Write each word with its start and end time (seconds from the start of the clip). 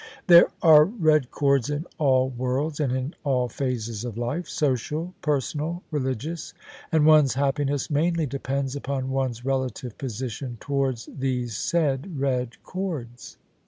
There 0.25 0.47
are 0.63 0.83
red 0.85 1.29
cords 1.29 1.69
in 1.69 1.85
all 1.99 2.29
worlds 2.29 2.79
and 2.79 2.91
in 2.91 3.13
all 3.23 3.47
phases 3.47 4.03
of 4.03 4.17
life— 4.17 4.47
social, 4.49 5.13
personal, 5.21 5.83
religious: 5.91 6.55
and 6.91 7.05
one's 7.05 7.35
happiness 7.35 7.91
mainly 7.91 8.25
depends 8.25 8.75
upon 8.75 9.11
one's 9.11 9.45
relative 9.45 9.99
position 9.99 10.57
towards 10.59 11.07
these 11.15 11.55
said 11.55 12.19
red 12.19 12.63
cords. 12.63 13.37